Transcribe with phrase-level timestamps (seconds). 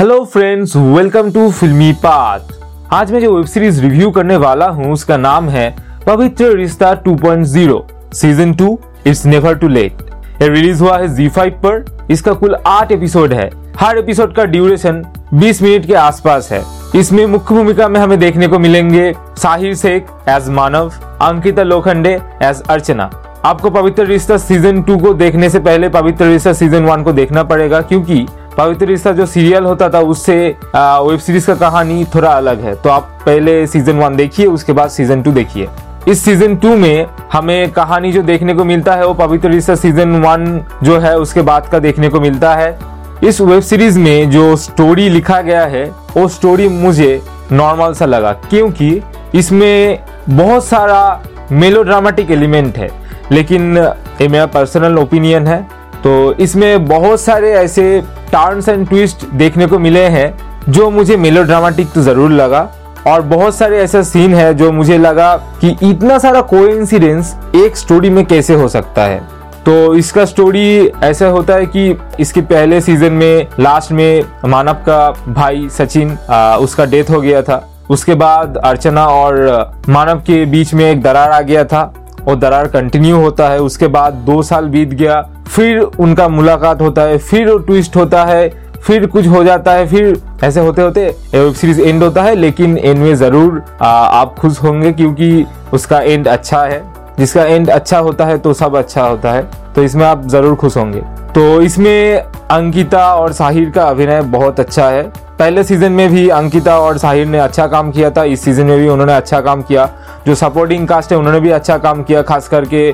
[0.00, 2.52] Hello friends welcome to Filmy Path
[2.92, 5.74] आज मैं जो वेब सीरीज़ रिव्यू करने वाला हूँ, उसका नाम है
[6.06, 7.80] Pavitra Rishta 2.0
[8.14, 8.76] season 2
[9.06, 10.00] it's never too late
[10.42, 13.48] ये रिलीज़ हुआ है जी फाइव पर। इसका कुल आठ एपिसोड है।
[13.80, 16.64] हर एपिसोड का ड्यूरेशन 20 मिनट के आसपास है।
[17.00, 20.92] इसमें मुख्य भूमिका में हमें देखने को मिलेंगे साहिर शेख एज मानव,
[21.22, 23.10] अंकिता लोखंडे एज अर्चना।
[23.44, 27.42] आपको पवित्र रिश्ता सीज़न टू को देखने से पहले पवित्र रिश्ता सीज़न वन को देखना
[27.44, 28.26] पड़ेगा, क्योंकि
[28.56, 30.34] पवित्र रिश्ता जो सीरियल होता था, उससे
[30.76, 34.90] वेब सीरीज़ का कहानी थोड़ा अलग है। तो आप पहले सीज़न वन देखिए, उसके बाद
[34.90, 35.68] सीज़न टू देखिए।
[36.08, 40.20] इस सीज़न टू में हमें कहानी जो देखने को मिलता है, वो पवित्र रिश्ता सीज़न
[40.22, 42.78] वन जो है, उसके बाद का देखने को मिलता है।
[43.24, 45.84] इस वेब सीरीज़ में जो स्टोरी लिखा गया है,
[46.16, 47.20] वो स्टोरी मुझे
[47.52, 49.00] नॉर्मल सा लगा, क्योंकि
[49.34, 51.22] इसमें बहुत सारा
[51.52, 52.90] मेलोड्रामेटिक एलिमेंट है,
[53.32, 55.62] लेकिन ये मेरा पर्सनल ओपिनियन है।
[56.02, 60.34] तो इसमें बहुत सारे ऐसे टर्न्स एंड ट्विस्ट देखने को मिले हैं,
[60.68, 62.68] जो मुझे मेलोड्रामेटिक तो ज़रूर लगा।
[63.06, 68.10] और बहुत सारे ऐसा सीन है जो मुझे लगा कि इतना सारा कोइंसिडेंस एक स्टोरी
[68.10, 69.20] में कैसे हो सकता है।
[69.66, 75.10] तो इसका स्टोरी ऐसा होता है कि इसके पहले सीज़न में लास्ट में मानव का
[75.28, 76.12] भाई सचिन
[76.60, 81.30] उसका डेथ हो गया था। उसके बाद अर्चना और मानव के बीच में एक दरार
[81.30, 81.92] आ गया था।
[82.28, 87.02] और दरार कंटिन्यू होता है। उसके बाद दो साल बीत गया। फिर उनका मुलाकात होता
[87.02, 88.48] है, फिर ट्विस्ट होता है,
[88.82, 92.78] फिर कुछ हो जाता है, फिर ऐसे होते होते वेब सीरीज़ एंड होता है, लेकिन
[92.78, 96.82] एंड में ज़रूर आप खुश होंगे क्योंकि उसका एंड अच्छा है।
[97.18, 99.42] जिसका एंड अच्छा होता है तो सब अच्छा होता है।
[99.74, 101.00] तो इसमें आप ज़रूर खुश होंगे।
[101.34, 102.16] तो इसमें
[102.50, 105.02] अंकिता और साहिर का अभिनय बहुत अच्छा है।
[105.38, 108.78] पहले सीज़न में भी अंकिता और साहिर ने अच्छा काम किया था, इस सीज़न में
[108.78, 109.88] भी उन्होंने अच्छा काम किया।
[110.26, 112.90] जो सपोर्टिंग कास्ट है, उन्होंने भी अच्छा काम किया, खास करके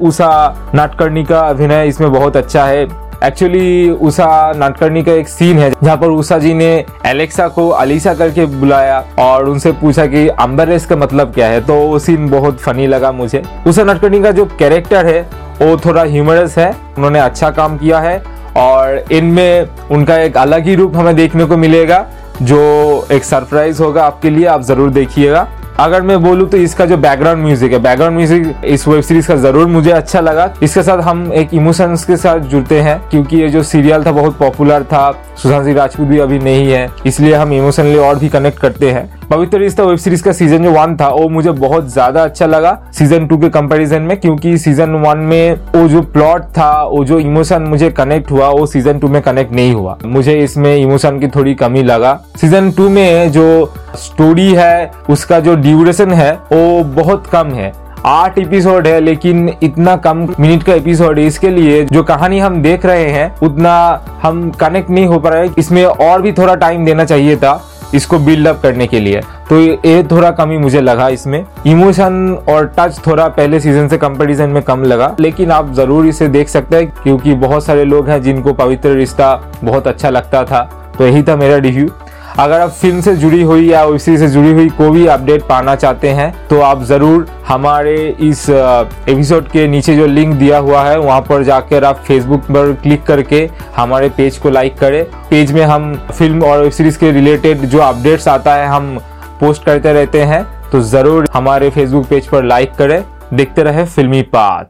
[0.00, 2.86] उषा नाटकर्णी का अभिनय इसमें बहुत अच्छा है।
[3.24, 8.14] एक्चुअली उषा नाटकर्णी का एक सीन है, जहाँ पर उषा जी ने एलेक्सा को अलीसा
[8.14, 11.60] करके बुलाया और उनसे पूछा कि अम्बरेस का मतलब क्या है?
[11.60, 15.20] तो वो सीन बहुत फनी लगा मुझे। उषा नाटकर्णी का जो कैरेक्टर है,
[15.62, 18.22] वो थोड़ा ह्यूमरस है, उन्होंने अच्छा काम किया है
[18.56, 22.06] और इनमें उनका एक अलग ही रूप हमें देखने को मिलेगा,
[22.42, 25.48] जो एक सरप्राइज़ होगा आपके लिए, आप ज़रूर देखिएगा।
[25.80, 29.34] अगर मैं बोलूँ तो इसका जो बैकग्राउंड म्यूज़िक है बैकग्राउंड म्यूज़िक इस वेब सीरीज़ का
[29.36, 33.48] ज़रूर मुझे अच्छा लगा। इसके साथ हम एक इमोशंस के साथ जुड़ते हैं, क्योंकि ये
[33.48, 37.52] जो सीरियल था बहुत पॉपुलर था। सुशांत सिंह राजपूत भी अभी नहीं है, इसलिए हम
[37.52, 41.08] इमोशनली और भी कनेक्ट करते हैं। पवित्र रिश्ता वेब सीरीज़ का सीज़न जो वन था,
[41.08, 45.54] वो मुझे बहुत ज़्यादा अच्छा लगा सीज़न टू के कंपैरिजन में, क्योंकि सीज़न वन में
[45.74, 49.52] वो जो प्लॉट था, वो जो इमोशन मुझे कनेक्ट हुआ, वो सीज़न टू में कनेक्ट
[49.52, 54.90] नहीं हुआ। मुझे इसमें इमोशन की थोड़ी कमी लगा। सीज़न टू में जो स्टोरी है,
[55.10, 57.72] उसका जो ड्यूरेशन है, वो बहुत कम है।
[58.06, 62.62] आठ एपिसोड है, लेकिन इतना कम मिनट का एपिसोड है। इसके लिए जो कहानी हम
[62.62, 63.74] देख रहे हैं, उतना
[64.22, 67.62] हम कनेक्ट नहीं हो पा रहे। इसमें और भी थोड़ा टाइम देना चाहिए था।
[67.94, 73.00] इसको बिल्डअप करने के लिए। तो ये थोड़ा कमी मुझे लगा इसमें। इमोशन और टच
[73.06, 76.90] थोड़ा पहले सीज़न से कंपैरिजन में कम लगा। लेकिन आप ज़रूर इसे देख सकते हैं,
[76.92, 80.62] क्योंकि बहुत सारे लोग हैं जिनको पवित्र रिश्ता बहुत अच्छा लगता था।
[80.98, 81.88] तो यही था मेरा रिव्यू
[82.38, 85.74] अगर आप फ़िल्म से जुड़ी हुई या उसी से जुड़ी हुई कोई भी अपडेट पाना
[85.74, 90.98] चाहते हैं तो आप ज़रूर हमारे इस एपिसोड के नीचे जो लिंक दिया हुआ है,
[90.98, 95.62] वहाँ पर जाकर आप फेसबुक पर क्लिक करके हमारे पेज को लाइक करें। पेज में
[95.62, 98.98] हम फ़िल्म और वेब सीरीज़ के रिलेटेड जो अपडेट्स आता है, हम
[99.40, 103.02] पोस्ट करते रहते हैं तो ज़रूर हमारे फेसबुक पेज पर लाइक करें।
[103.34, 104.64] देखते रहे फिल्मी पाथ